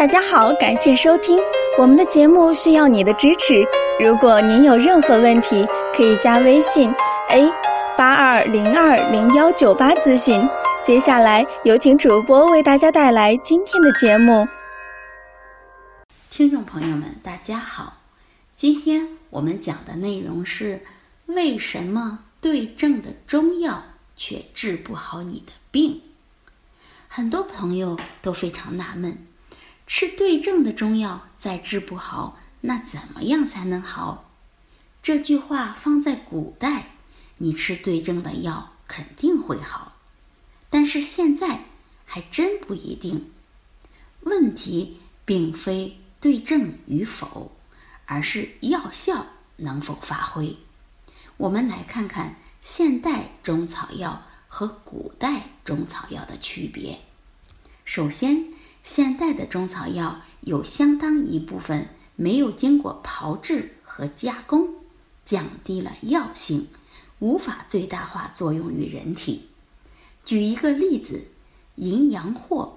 [0.00, 1.38] 大家好，感谢收听
[1.76, 3.62] 我们的节目，需要你的支持。
[4.02, 6.90] 如果您有任何问题，可以加微信
[7.28, 7.52] a
[7.98, 10.48] 八二零二零幺九八咨询。
[10.86, 14.48] 接下来有请主播为大家带来今天的节目。
[16.30, 17.98] 听众朋友们，大家好，
[18.56, 20.80] 今天我们讲的内容是
[21.26, 23.82] 为什么对症的中药
[24.16, 26.00] 却治不好你的病？
[27.06, 29.26] 很多朋友都非常纳闷，
[29.92, 34.30] 吃对症的中药再治不好，那怎么样才能好？
[35.02, 36.92] 这句话放在古代，
[37.38, 39.96] 你吃对症的药肯定会好，
[40.70, 41.64] 但是现在
[42.06, 43.32] 还真不一定。
[44.20, 45.96] 问题并非。
[46.20, 47.50] 对症与否，
[48.04, 49.24] 而是药效
[49.56, 50.54] 能否发挥。
[51.38, 57.00] 我们来看看现代中草药和古代中草药的区别。
[57.86, 64.74] 首先，现代的中草药有相当一部分没有经过炮制和加工，
[65.24, 66.68] 降低了药性，
[67.18, 69.48] 无法最大化作用于人体。
[70.24, 71.24] 举一个例子，
[71.76, 72.72] 淫羊藿，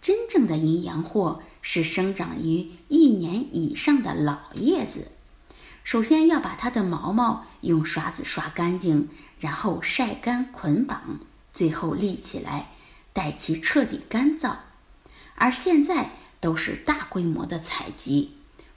[0.00, 1.40] 真正的淫羊藿。
[1.62, 5.08] 是生长于一年以上的老叶子。
[5.84, 11.20] 首先要把它的毛毛用刷子刷干净，然后晒干捆绑，
[11.52, 12.70] 最后立起来，
[13.12, 14.56] 待其彻底干燥。
[15.40, 18.32] 而现在都是大规模的采集，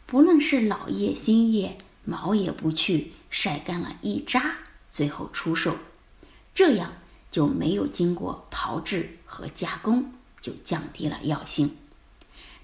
[0.06, 4.56] 不论是老叶、新叶，毛也不去，晒干了一扎，
[4.90, 5.76] 最后出售。
[6.56, 6.94] 这样
[7.30, 11.76] 就没有经过炮制和加工，就降低了药性。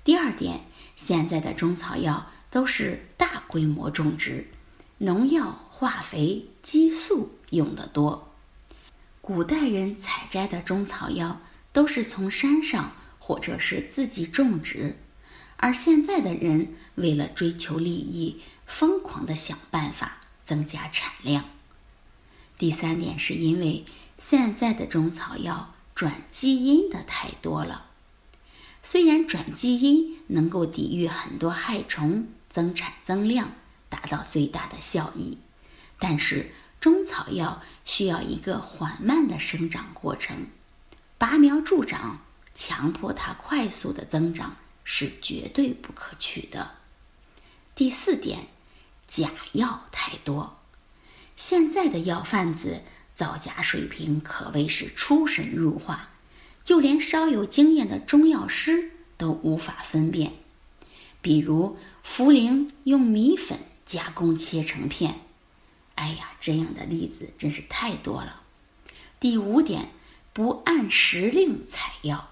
[0.06, 0.62] 第二点，
[0.96, 4.48] 现在的中草药都是大规模种植，
[5.00, 8.32] 农药、化肥、激素用得多。
[9.20, 11.42] 古代人采摘的中草药
[11.74, 12.94] 都是从山上
[13.30, 14.98] 或者是自己种植，
[15.58, 21.46] 而现在的人为了追求利益，疯狂的想办法增加产量。
[22.58, 23.86] 第三点，是因为
[24.18, 27.86] 现在的中草药转基因的太多了。
[28.82, 33.52] 虽然转基因能够抵御很多害虫，增产增量，
[33.90, 35.38] 达到最大的效益，
[36.00, 36.50] 但是
[36.82, 40.48] 中草药需要一个缓慢的生长过程，
[41.20, 42.22] 拔苗助长，
[42.60, 46.72] 强迫它快速的增长是绝对不可取的。
[47.74, 48.48] 第四点，
[49.08, 50.60] 假药太多，
[51.38, 52.84] 现在的药贩子
[53.16, 56.10] 造假水平可谓是出神入化。
[56.66, 60.34] 就连稍有经验的中药师都无法分辨，
[61.22, 65.22] 比如茯苓用米粉加工切成片，
[65.96, 68.42] 哎呀，这样的例子真是太多了。
[69.18, 69.92] 第五点，
[70.34, 72.30] 不按时令采药。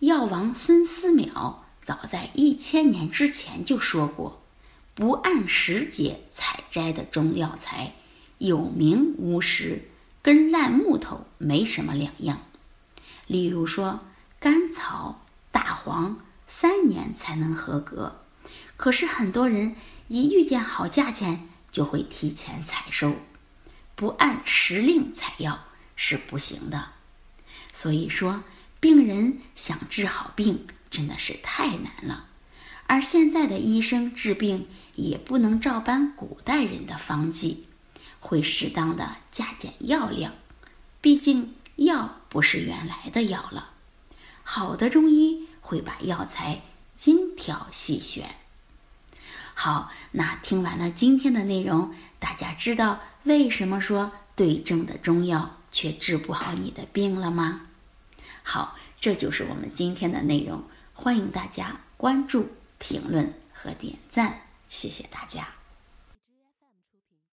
[0.00, 4.42] 药王孙思邈早在一千年之前就说过，
[4.94, 7.94] 不按时节采摘的中药材，
[8.38, 9.88] 有名无实，
[10.20, 12.42] 跟烂木头没什么两样。
[13.26, 14.00] 例如说，
[14.38, 18.20] 甘草、大黄三年才能合格，
[18.76, 19.76] 可是很多人
[20.08, 23.14] 一遇见好价钱就会提前采收，
[23.94, 25.64] 不按时令采药
[25.96, 26.88] 是不行的。
[27.72, 28.44] 所以说，
[28.84, 32.26] 病人想治好病真的是太难了，
[32.86, 37.64] 而现在的医生治病也不能照搬古代人的方剂，
[38.20, 40.34] 会适当的加减药量，
[41.00, 41.54] 毕竟。
[41.76, 43.70] 药不是原来的药了，
[44.42, 46.60] 好的中医会把药材
[46.94, 48.34] 精挑细选。
[49.54, 57.62] 好，那听完了今天的内容，大家知道为什么说对症的中药却治不好你的病了吗？
[58.46, 60.62] 好，这就是我们今天的内容，
[60.92, 65.48] 欢迎大家关注、评论和点赞，谢谢大家。